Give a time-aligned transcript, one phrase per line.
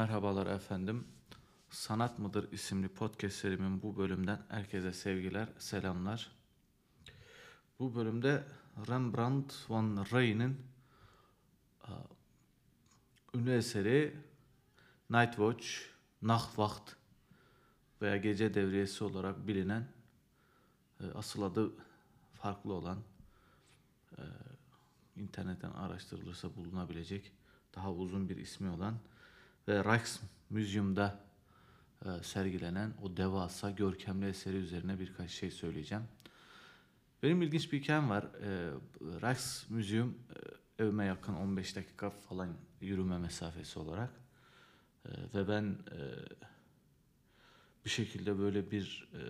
[0.00, 1.06] Merhabalar efendim.
[1.70, 6.30] Sanat mıdır isimli podcast serimin bu bölümden herkese sevgiler, selamlar.
[7.78, 8.44] Bu bölümde
[8.88, 10.66] Rembrandt van Rey'nin
[11.84, 11.90] e,
[13.34, 14.16] ünlü eseri
[15.10, 15.66] Night Watch,
[16.22, 16.96] Nachtwacht
[18.02, 19.88] veya Gece Devriyesi olarak bilinen
[21.00, 21.72] e, asıl adı
[22.34, 22.98] farklı olan
[24.18, 24.22] e,
[25.16, 27.32] internetten araştırılırsa bulunabilecek
[27.74, 28.94] daha uzun bir ismi olan
[29.70, 31.20] ve Rijksmuseum'da
[32.04, 36.04] e, sergilenen o devasa görkemli eseri üzerine birkaç şey söyleyeceğim.
[37.22, 38.22] Benim ilginç bir hikayem var.
[38.22, 38.70] E,
[39.00, 40.18] Rijksmuseum
[40.78, 42.48] evime yakın 15 dakika falan
[42.80, 44.10] yürüme mesafesi olarak.
[45.06, 45.98] E, ve ben e,
[47.84, 49.20] bir şekilde böyle bir e,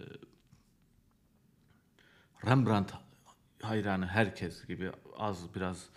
[2.47, 2.95] Rembrandt
[3.62, 5.89] hayranı herkes gibi az biraz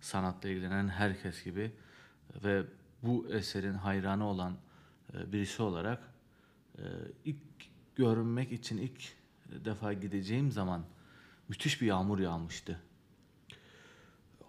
[0.00, 1.72] sanatla ilgilenen herkes gibi
[2.44, 2.64] ve
[3.02, 4.56] bu eserin hayranı olan
[5.14, 6.12] e, birisi olarak
[6.78, 6.82] e,
[7.24, 7.38] ilk
[7.94, 9.02] görünmek için ilk
[9.64, 10.84] defa gideceğim zaman
[11.48, 12.80] müthiş bir yağmur yağmıştı.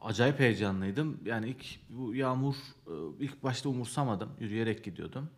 [0.01, 1.19] Acayip heyecanlıydım.
[1.25, 2.55] Yani ilk bu yağmur
[2.87, 4.29] e, ilk başta umursamadım.
[4.39, 5.29] Yürüyerek gidiyordum.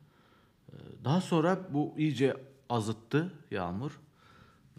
[1.03, 2.37] Daha sonra bu iyice
[2.69, 3.99] azıttı yağmur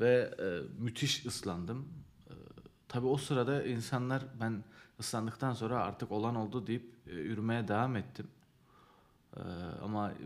[0.00, 0.34] ve
[0.78, 1.88] müthiş ıslandım.
[2.88, 4.64] Tabii o sırada insanlar ben
[5.00, 8.26] ıslandıktan sonra artık olan oldu deyip yürümeye devam ettim.
[9.36, 9.40] Ee,
[9.82, 10.16] ama e,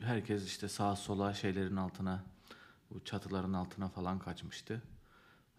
[0.00, 2.24] herkes işte sağa sola şeylerin altına,
[2.90, 4.82] bu çatıların altına falan kaçmıştı.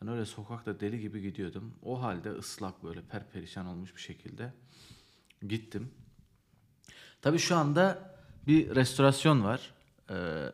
[0.01, 1.73] Ben öyle sokakta deli gibi gidiyordum.
[1.83, 4.53] O halde ıslak böyle perperişan olmuş bir şekilde
[5.47, 5.91] gittim.
[7.21, 8.15] Tabii şu anda
[8.47, 9.73] bir restorasyon var.
[10.09, 10.51] Ee,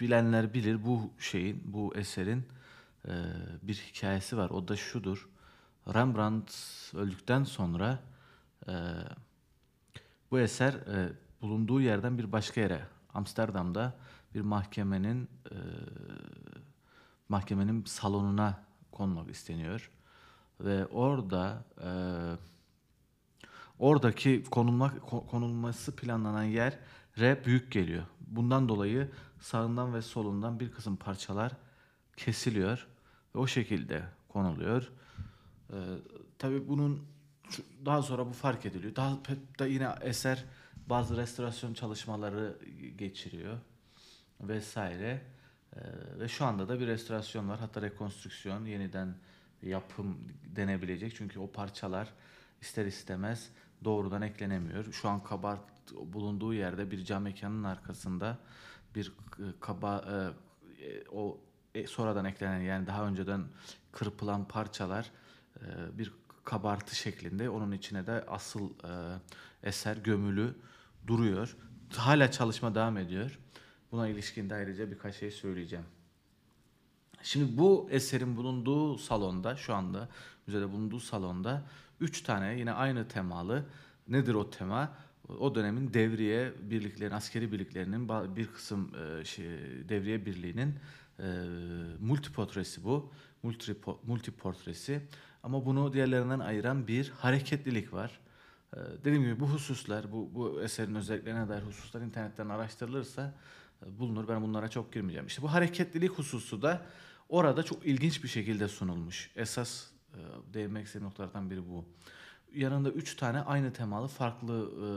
[0.00, 2.48] bilenler bilir bu şeyin, bu eserin
[3.08, 3.12] e,
[3.62, 4.50] bir hikayesi var.
[4.50, 5.28] O da şudur.
[5.94, 6.52] Rembrandt
[6.94, 7.98] öldükten sonra
[8.68, 8.74] e,
[10.30, 13.94] bu eser e, bulunduğu yerden bir başka yere Amsterdam'da
[14.34, 15.56] bir mahkemenin e,
[17.28, 19.90] mahkemenin salonuna konmak isteniyor
[20.60, 21.90] ve orada e,
[23.78, 26.78] oradaki konulmak konulması planlanan yer
[27.18, 28.04] re büyük geliyor.
[28.20, 29.10] Bundan dolayı
[29.40, 31.52] sağından ve solundan bir kısım parçalar
[32.16, 32.86] kesiliyor
[33.34, 34.92] ve o şekilde konuluyor.
[35.70, 35.76] Ee,
[36.38, 37.02] tabii bunun
[37.84, 38.96] daha sonra bu fark ediliyor.
[38.96, 39.18] Daha
[39.58, 40.44] da yine eser
[40.86, 42.58] bazı restorasyon çalışmaları
[42.98, 43.58] geçiriyor
[44.40, 45.20] vesaire.
[45.76, 45.80] Ee,
[46.20, 47.60] ve şu anda da bir restorasyon var.
[47.60, 49.14] Hatta rekonstrüksiyon, yeniden
[49.62, 50.18] yapım
[50.56, 51.14] denebilecek.
[51.16, 52.08] Çünkü o parçalar
[52.60, 53.50] ister istemez
[53.84, 54.92] doğrudan eklenemiyor.
[54.92, 55.60] Şu an kabart
[55.92, 58.38] bulunduğu yerde bir cam mekanın arkasında
[58.94, 60.04] bir e, kaba
[60.80, 61.40] e, o
[61.74, 63.44] e, sonradan eklenen yani daha önceden
[63.92, 65.10] kırpılan parçalar
[65.60, 66.12] e, bir
[66.48, 67.50] kabartı şeklinde.
[67.50, 69.18] Onun içine de asıl e,
[69.62, 70.54] eser gömülü
[71.06, 71.56] duruyor.
[71.96, 73.38] Hala çalışma devam ediyor.
[73.92, 75.84] Buna ilişkin de ayrıca birkaç şey söyleyeceğim.
[77.22, 80.08] Şimdi bu eserin bulunduğu salonda şu anda
[80.46, 81.62] müzede bulunduğu salonda
[82.00, 83.64] üç tane yine aynı temalı
[84.08, 84.96] nedir o tema?
[85.38, 89.46] O dönemin devriye birliklerin, askeri birliklerinin bir kısım e, şey,
[89.88, 90.74] devriye birliğinin
[91.18, 91.26] e,
[92.00, 93.12] multi portresi bu.
[93.42, 93.76] Multi,
[94.06, 95.00] multi portresi.
[95.42, 98.20] Ama bunu diğerlerinden ayıran bir hareketlilik var.
[98.76, 103.34] Ee, dediğim gibi bu hususlar, bu, bu eserin özelliklerine dair hususlar internetten araştırılırsa
[103.86, 104.28] e, bulunur.
[104.28, 105.26] Ben bunlara çok girmeyeceğim.
[105.26, 106.86] İşte bu hareketlilik hususu da
[107.28, 109.30] orada çok ilginç bir şekilde sunulmuş.
[109.36, 110.18] Esas e,
[110.54, 111.84] değinmek istediğim noktalardan biri bu.
[112.54, 114.88] Yanında üç tane aynı temalı farklı e,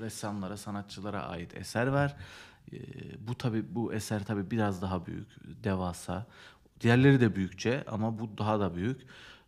[0.00, 2.16] ressamlara, sanatçılara ait eser var.
[2.72, 2.78] E,
[3.28, 5.28] bu tabi bu eser tabi biraz daha büyük,
[5.64, 6.26] devasa.
[6.80, 9.00] Diğerleri de büyükçe ama bu daha da büyük.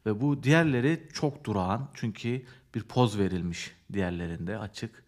[0.06, 2.42] Ve bu diğerleri çok durağan çünkü
[2.74, 5.04] bir poz verilmiş diğerlerinde açık.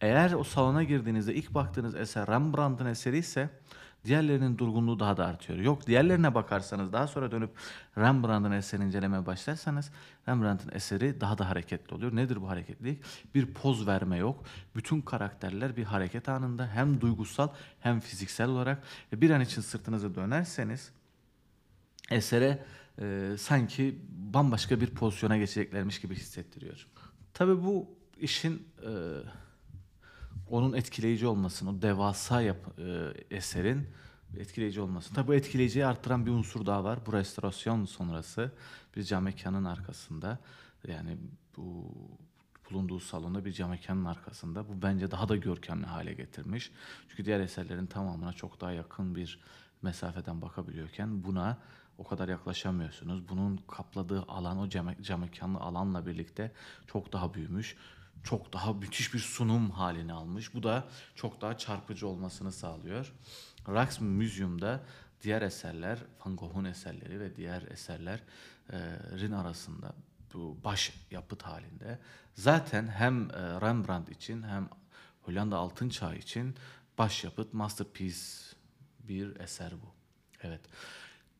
[0.00, 3.50] Eğer o salona girdiğinizde ilk baktığınız eser Rembrandt'ın eseri ise
[4.04, 5.58] diğerlerinin durgunluğu daha da artıyor.
[5.58, 7.50] Yok diğerlerine bakarsanız daha sonra dönüp
[7.98, 9.90] Rembrandt'ın eserini incelemeye başlarsanız
[10.28, 12.16] Rembrandt'ın eseri daha da hareketli oluyor.
[12.16, 13.02] Nedir bu hareketlilik?
[13.34, 14.44] Bir poz verme yok.
[14.76, 17.48] Bütün karakterler bir hareket anında hem duygusal
[17.80, 18.82] hem fiziksel olarak
[19.12, 20.92] ve bir an için sırtınızı dönerseniz
[22.10, 22.64] esere
[23.00, 26.86] e, sanki bambaşka bir pozisyona geçeceklermiş gibi hissettiriyor.
[27.34, 27.88] Tabii bu
[28.20, 28.92] işin e,
[30.50, 33.88] onun etkileyici olmasının, o devasa yap, e, eserin
[34.36, 35.14] etkileyici olması.
[35.14, 36.98] Tabii bu etkileyiciyi arttıran bir unsur daha var.
[37.06, 38.52] Bu restorasyon sonrası
[38.96, 40.38] bir cam mekanın arkasında
[40.88, 41.16] yani
[41.56, 41.94] bu
[42.70, 44.68] bulunduğu salonda bir cam mekanın arkasında.
[44.68, 46.70] Bu bence daha da görkemli hale getirmiş.
[47.08, 49.40] Çünkü diğer eserlerin tamamına çok daha yakın bir
[49.82, 51.58] mesafeden bakabiliyorken buna
[51.98, 53.28] o kadar yaklaşamıyorsunuz.
[53.28, 56.52] Bunun kapladığı alan o cam, mekanlı alanla birlikte
[56.86, 57.76] çok daha büyümüş
[58.24, 60.54] çok daha müthiş bir sunum halini almış.
[60.54, 63.12] Bu da çok daha çarpıcı olmasını sağlıyor.
[63.68, 64.80] Rijksmuseum'da
[65.22, 69.92] diğer eserler, Van Gogh'un eserleri ve diğer eserlerin arasında
[70.34, 71.98] bu baş yapıt halinde.
[72.34, 74.68] Zaten hem Rembrandt için hem
[75.22, 76.54] Hollanda Altın Çağı için
[76.98, 78.16] başyapıt, masterpiece
[78.98, 79.94] bir eser bu.
[80.42, 80.60] Evet.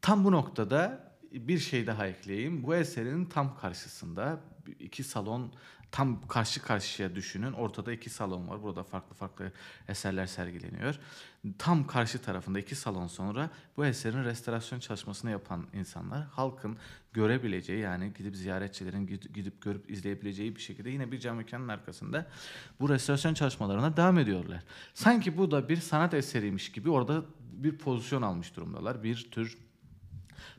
[0.02, 2.62] Tam bu noktada bir şey daha ekleyeyim.
[2.62, 4.40] Bu eserin tam karşısında
[4.80, 5.52] iki salon
[5.92, 7.52] tam karşı karşıya düşünün.
[7.52, 8.62] Ortada iki salon var.
[8.62, 9.52] Burada farklı farklı
[9.88, 10.98] eserler sergileniyor.
[11.58, 16.76] Tam karşı tarafında iki salon sonra bu eserin restorasyon çalışmasını yapan insanlar halkın
[17.12, 22.26] görebileceği yani gidip ziyaretçilerin gidip görüp izleyebileceği bir şekilde yine bir cam mekanın arkasında
[22.80, 24.62] bu restorasyon çalışmalarına devam ediyorlar.
[24.94, 27.22] Sanki bu da bir sanat eseriymiş gibi orada
[27.52, 29.02] bir pozisyon almış durumdalar.
[29.02, 29.58] Bir tür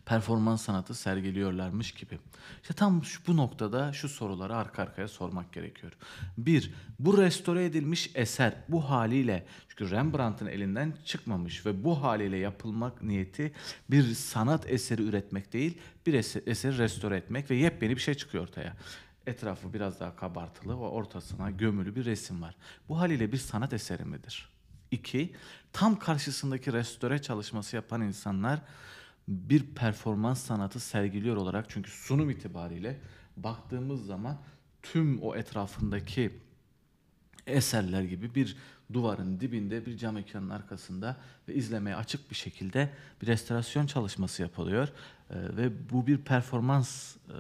[0.06, 2.20] performans sanatı sergiliyorlarmış gibi.
[2.62, 5.94] İşte tam şu, bu noktada şu soruları arka arkaya sormak gerekiyor.
[6.38, 13.04] Bir, bu restore edilmiş eser bu haliyle çünkü Rembrandt'ın elinden çıkmamış ve bu haliyle yapılmak
[13.04, 13.54] niyeti
[13.90, 18.44] bir sanat eseri üretmek değil, bir eser, eseri restore etmek ve yepyeni bir şey çıkıyor
[18.44, 18.76] ortaya
[19.28, 22.56] etrafı biraz daha kabartılı ve ortasına gömülü bir resim var.
[22.90, 24.50] Bu haliyle bir sanat eseri midir?
[24.92, 25.36] İki,
[25.74, 28.60] tam karşısındaki restore çalışması yapan insanlar
[29.28, 33.00] bir performans sanatı sergiliyor olarak çünkü sunum itibariyle
[33.38, 34.38] baktığımız zaman
[34.84, 36.40] tüm o etrafındaki
[37.48, 38.58] eserler gibi bir
[38.94, 42.90] duvarın dibinde bir cam ekranın arkasında ve izlemeye açık bir şekilde
[43.22, 44.88] bir restorasyon çalışması yapılıyor.
[45.30, 47.38] Ee, ve bu bir performans e,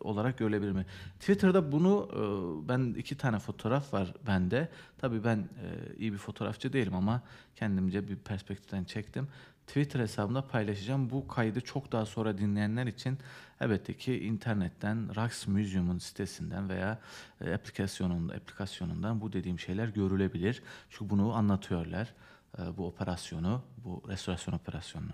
[0.00, 0.86] olarak görülebilir mi?
[1.20, 4.68] Twitter'da bunu e, ben iki tane fotoğraf var bende.
[4.98, 7.22] Tabii ben e, iyi bir fotoğrafçı değilim ama
[7.56, 9.28] kendimce bir perspektiften çektim.
[9.66, 11.10] Twitter hesabımda paylaşacağım.
[11.10, 13.18] Bu kaydı çok daha sonra dinleyenler için
[13.60, 17.00] elbette ki internetten Rax Museum'un sitesinden veya
[17.40, 20.62] e, aplikasyonunda aplikasyonundan bu dediğim şeyler görülebilir.
[20.90, 22.14] Çünkü bunu anlatıyorlar.
[22.58, 25.12] E, bu operasyonu, bu restorasyon operasyonunu.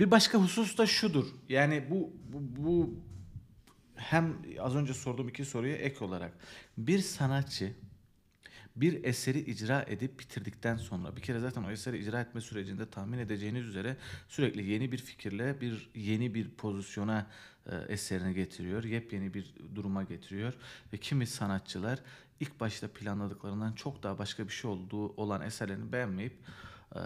[0.00, 1.26] Bir başka husus da şudur.
[1.48, 2.94] Yani bu, bu, bu
[3.96, 6.32] hem az önce sorduğum iki soruya ek olarak
[6.78, 7.72] bir sanatçı
[8.80, 13.18] bir eseri icra edip bitirdikten sonra bir kere zaten o eseri icra etme sürecinde tahmin
[13.18, 13.96] edeceğiniz üzere
[14.28, 17.26] sürekli yeni bir fikirle bir yeni bir pozisyona
[17.66, 18.84] e, eserini getiriyor.
[18.84, 20.54] Yepyeni bir duruma getiriyor
[20.92, 21.98] ve kimi sanatçılar
[22.40, 26.36] ilk başta planladıklarından çok daha başka bir şey olduğu olan eserlerini beğenmeyip
[26.94, 27.00] e,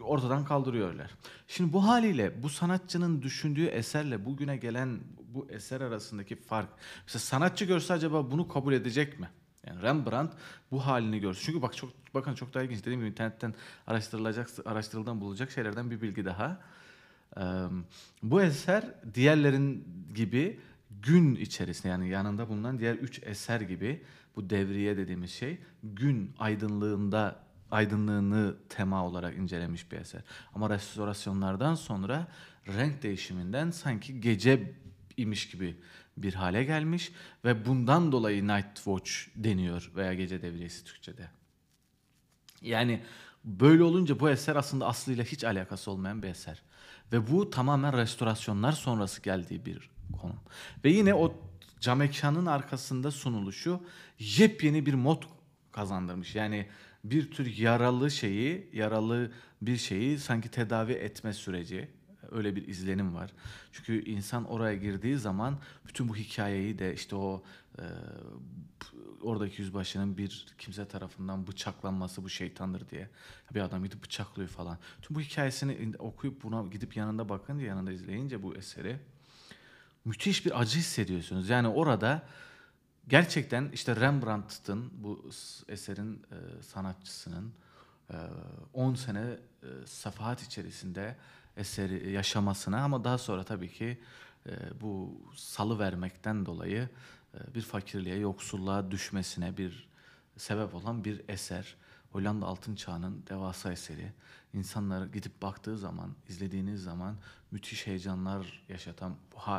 [0.00, 1.10] ortadan kaldırıyorlar.
[1.48, 5.00] Şimdi bu haliyle bu sanatçının düşündüğü eserle bugüne gelen
[5.34, 6.68] bu eser arasındaki fark.
[7.06, 9.28] Mesela sanatçı görse acaba bunu kabul edecek mi?
[9.68, 10.32] Yani Rembrandt
[10.70, 11.46] bu halini görsün.
[11.46, 12.80] Çünkü bak çok bakın çok daha ilginç.
[12.80, 13.54] Dediğim gibi internetten
[13.86, 16.60] araştırılacak, araştırıldan bulacak şeylerden bir bilgi daha.
[17.36, 17.42] Ee,
[18.22, 18.84] bu eser
[19.14, 19.84] diğerlerin
[20.14, 20.60] gibi
[21.02, 24.02] gün içerisinde yani yanında bulunan diğer üç eser gibi
[24.36, 27.36] bu devriye dediğimiz şey gün aydınlığında
[27.70, 30.22] aydınlığını tema olarak incelemiş bir eser.
[30.54, 32.26] Ama restorasyonlardan sonra
[32.66, 34.72] renk değişiminden sanki gece
[35.16, 35.76] imiş gibi
[36.22, 37.12] bir hale gelmiş
[37.44, 41.28] ve bundan dolayı Night Watch deniyor veya gece devriyesi Türkçe'de.
[42.62, 43.02] Yani
[43.44, 46.62] böyle olunca bu eser aslında aslıyla hiç alakası olmayan bir eser.
[47.12, 50.34] Ve bu tamamen restorasyonlar sonrası geldiği bir konu.
[50.84, 51.34] Ve yine o
[51.80, 53.80] cam ekranın arkasında sunuluşu
[54.18, 55.22] yepyeni bir mod
[55.72, 56.34] kazandırmış.
[56.34, 56.68] Yani
[57.04, 61.88] bir tür yaralı şeyi, yaralı bir şeyi sanki tedavi etme süreci
[62.32, 63.32] Öyle bir izlenim var.
[63.72, 67.42] Çünkü insan oraya girdiği zaman bütün bu hikayeyi de işte o
[67.78, 67.84] e,
[69.22, 73.08] oradaki yüzbaşının bir kimse tarafından bıçaklanması bu şeytandır diye
[73.54, 74.78] bir adam gidip bıçaklıyor falan.
[75.02, 78.98] Tüm bu hikayesini okuyup buna gidip yanında bakınca yanında izleyince bu eseri
[80.04, 81.48] müthiş bir acı hissediyorsunuz.
[81.48, 82.22] Yani orada
[83.08, 85.30] gerçekten işte Rembrandt'ın bu
[85.68, 87.52] eserin e, sanatçısının
[88.72, 91.16] 10 e, sene e, safahat içerisinde
[91.58, 93.98] eseri yaşamasına ama daha sonra tabii ki
[94.46, 96.88] e, bu salı vermekten dolayı
[97.34, 99.88] e, bir fakirliğe, yoksulluğa düşmesine bir
[100.36, 101.76] sebep olan bir eser.
[102.12, 104.12] Hollanda Altın Çağı'nın devasa eseri.
[104.54, 107.16] İnsanlar gidip baktığı zaman, izlediğiniz zaman
[107.50, 109.16] müthiş heyecanlar yaşatan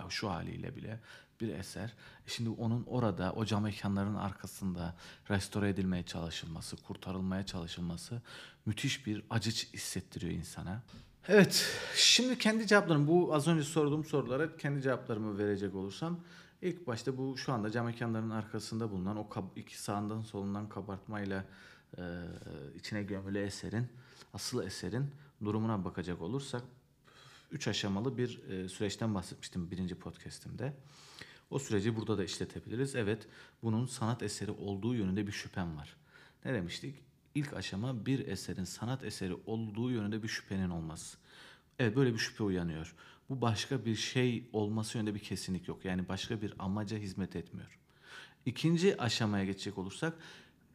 [0.10, 1.00] şu haliyle bile
[1.42, 1.94] bir eser.
[2.28, 4.96] E şimdi onun orada o cam mekanların arkasında
[5.30, 8.22] restore edilmeye çalışılması, kurtarılmaya çalışılması
[8.66, 10.84] müthiş bir acı hissettiriyor insana.
[11.28, 16.20] Evet, şimdi kendi cevaplarım, bu az önce sorduğum sorulara kendi cevaplarımı verecek olursam,
[16.62, 21.46] ilk başta bu şu anda cam mekanların arkasında bulunan o iki sağından solundan kabartmayla
[21.98, 22.04] e,
[22.76, 23.88] içine gömülü eserin,
[24.34, 25.06] asıl eserin
[25.44, 26.64] durumuna bakacak olursak,
[27.52, 30.74] üç aşamalı bir e, süreçten bahsetmiştim birinci podcastimde.
[31.50, 32.96] O süreci burada da işletebiliriz.
[32.96, 33.28] Evet,
[33.64, 35.96] bunun sanat eseri olduğu yönünde bir şüphem var.
[36.46, 37.09] Ne demiştik?
[37.36, 41.18] İlk aşama bir eserin sanat eseri olduğu yönünde bir şüphenin olması.
[41.80, 42.96] Evet böyle bir şüphe uyanıyor.
[43.30, 45.86] Bu başka bir şey olması yönünde bir kesinlik yok.
[45.86, 47.80] Yani başka bir amaca hizmet etmiyor.
[48.46, 50.14] İkinci aşamaya geçecek olursak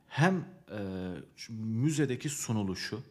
[0.08, 0.78] hem e,
[1.48, 3.02] müzedeki sunuluşu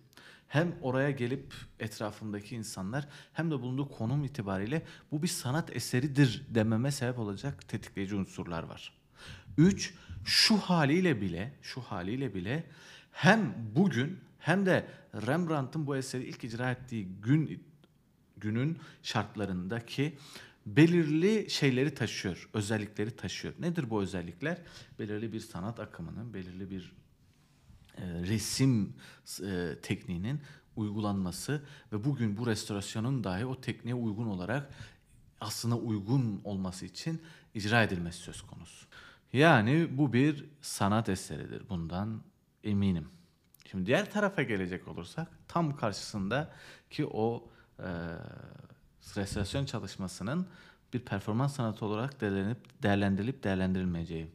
[0.48, 6.92] hem oraya gelip etrafındaki insanlar hem de bulunduğu konum itibariyle bu bir sanat eseridir dememe
[6.92, 8.94] sebep olacak tetikleyici unsurlar var.
[9.58, 9.94] Üç,
[10.26, 12.64] şu haliyle bile, şu haliyle bile
[13.14, 14.88] hem bugün hem de
[15.28, 17.64] Rembrandt'ın bu eseri ilk icra ettiği gün
[18.38, 20.18] günün şartlarındaki
[20.66, 23.54] belirli şeyleri taşıyor, özellikleri taşıyor.
[23.60, 24.58] Nedir bu özellikler?
[25.00, 26.94] Belirli bir sanat akımının, belirli bir
[27.98, 28.94] e, resim
[29.44, 30.42] e, tekniğinin
[30.76, 34.74] uygulanması ve bugün bu restorasyonun dahi o tekniğe uygun olarak
[35.42, 37.22] aslında uygun olması için
[37.54, 38.88] icra edilmesi söz konusu.
[39.34, 41.70] Yani bu bir sanat eseridir.
[41.70, 42.22] Bundan
[42.64, 43.08] eminim.
[43.72, 46.52] Şimdi diğer tarafa gelecek olursak tam karşısında
[46.90, 47.90] ki o e,
[49.16, 50.48] restorasyon çalışmasının
[50.94, 54.28] bir performans sanatı olarak değerlenip, değerlendirilip değerlendirilmeyeceği.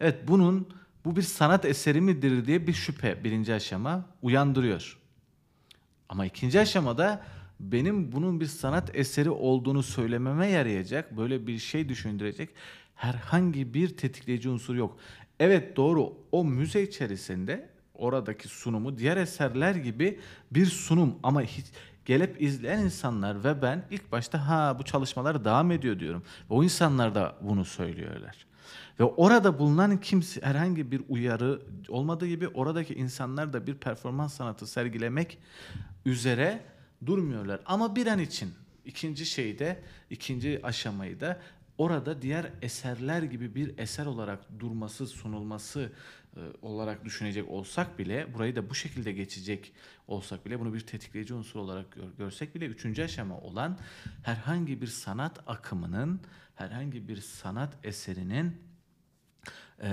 [0.00, 0.68] Evet bunun
[1.04, 4.98] bu bir sanat eseri midir diye bir şüphe birinci aşama uyandırıyor.
[6.08, 7.24] Ama ikinci aşamada
[7.60, 12.50] benim bunun bir sanat eseri olduğunu söylememe yarayacak, böyle bir şey düşündürecek
[12.94, 14.98] herhangi bir tetikleyici unsur yok.
[15.42, 20.20] Evet doğru o müze içerisinde oradaki sunumu diğer eserler gibi
[20.50, 21.66] bir sunum ama hiç
[22.04, 26.22] gelip izleyen insanlar ve ben ilk başta ha bu çalışmalar devam ediyor diyorum.
[26.50, 28.46] Ve o insanlar da bunu söylüyorlar.
[29.00, 34.66] Ve orada bulunan kimse herhangi bir uyarı olmadığı gibi oradaki insanlar da bir performans sanatı
[34.66, 35.38] sergilemek
[36.06, 36.60] üzere
[37.06, 37.60] durmuyorlar.
[37.66, 41.40] Ama bir an için ikinci şeyde, ikinci aşamayı da
[41.78, 45.92] orada diğer eserler gibi bir eser olarak durması, sunulması
[46.36, 49.72] e, olarak düşünecek olsak bile, burayı da bu şekilde geçecek
[50.08, 53.78] olsak bile, bunu bir tetikleyici unsur olarak gör, görsek bile üçüncü aşama olan
[54.22, 56.20] herhangi bir sanat akımının,
[56.54, 58.62] herhangi bir sanat eserinin
[59.82, 59.90] e,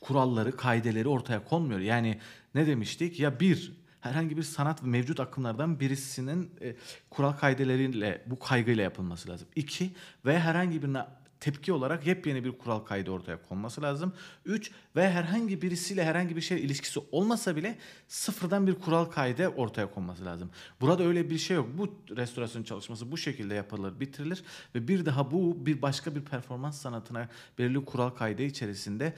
[0.00, 1.80] kuralları, kaideleri ortaya konmuyor.
[1.80, 2.20] Yani
[2.54, 3.20] ne demiştik?
[3.20, 6.76] Ya bir, herhangi bir sanat mevcut akımlardan birisinin e,
[7.10, 9.48] kural kaideleriyle, bu kaygıyla yapılması lazım.
[9.56, 9.90] İki,
[10.24, 11.06] ve herhangi birine
[11.40, 14.12] tepki olarak yepyeni bir kural kaydı ortaya konması lazım.
[14.44, 17.78] Üç ve herhangi birisiyle herhangi bir şey ilişkisi olmasa bile
[18.08, 20.50] sıfırdan bir kural kaydı ortaya konması lazım.
[20.80, 21.68] Burada öyle bir şey yok.
[21.78, 24.44] Bu restorasyon çalışması bu şekilde yapılır, bitirilir
[24.74, 27.28] ve bir daha bu bir başka bir performans sanatına
[27.58, 29.14] belirli kural kaydı içerisinde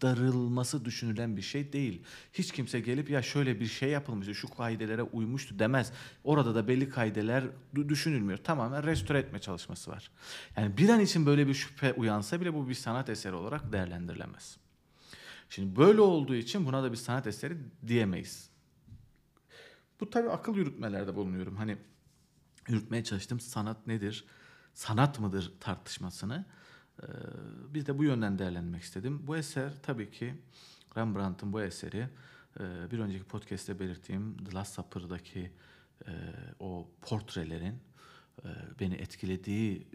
[0.00, 2.02] aktarılması düşünülen bir şey değil.
[2.32, 5.92] Hiç kimse gelip ya şöyle bir şey yapılmıştı, şu kaidelere uymuştu demez.
[6.24, 7.44] Orada da belli kaideler
[7.88, 8.38] düşünülmüyor.
[8.38, 10.10] Tamamen restore etme çalışması var.
[10.56, 14.56] Yani bir an için böyle bir şüphe uyansa bile bu bir sanat eseri olarak değerlendirilemez.
[15.50, 18.50] Şimdi böyle olduğu için buna da bir sanat eseri diyemeyiz.
[20.00, 21.56] Bu tabii akıl yürütmelerde bulunuyorum.
[21.56, 21.76] Hani
[22.68, 24.24] yürütmeye çalıştım sanat nedir?
[24.74, 26.44] Sanat mıdır tartışmasını.
[27.02, 27.06] Ee,
[27.74, 29.20] biz de bu yönden değerlendirmek istedim.
[29.26, 30.34] Bu eser tabii ki
[30.96, 32.08] Rembrandt'ın bu eseri
[32.60, 35.50] e, bir önceki podcast'te belirttiğim The Last Supper'daki
[36.06, 36.12] e,
[36.58, 37.74] o portrelerin
[38.44, 38.48] e,
[38.80, 39.86] beni etkilediği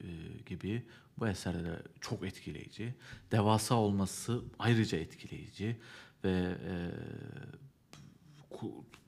[0.46, 0.86] gibi
[1.18, 2.96] bu eserde de çok etkileyici.
[3.32, 5.80] Devasa olması ayrıca etkileyici
[6.24, 6.58] ve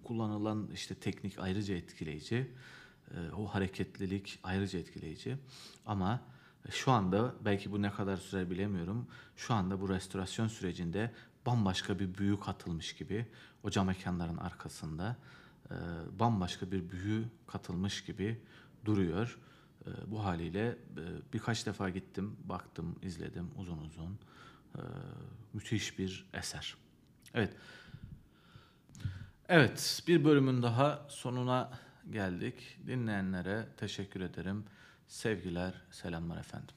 [0.03, 2.51] kullanılan işte teknik ayrıca etkileyici.
[3.37, 5.37] O hareketlilik ayrıca etkileyici.
[5.85, 6.21] Ama
[6.69, 9.07] şu anda belki bu ne kadar süre bilemiyorum.
[9.35, 11.11] Şu anda bu restorasyon sürecinde
[11.45, 13.25] bambaşka bir büyü katılmış gibi
[13.63, 15.17] o cam mekanların arkasında
[15.71, 15.75] e,
[16.19, 18.41] bambaşka bir büyü katılmış gibi
[18.85, 19.39] duruyor.
[19.85, 20.75] E, bu haliyle e,
[21.33, 24.19] birkaç defa gittim, baktım, izledim uzun uzun.
[24.75, 24.81] E,
[25.53, 26.75] müthiş bir eser.
[27.33, 27.53] Evet.
[29.49, 31.71] Evet, bir bölümün daha sonuna
[32.11, 32.77] geldik.
[32.87, 34.65] Dinleyenlere teşekkür ederim.
[35.07, 36.75] Sevgiler, selamlar efendim.